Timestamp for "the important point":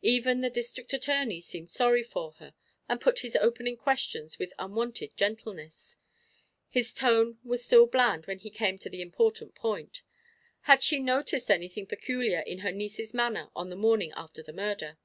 8.88-10.00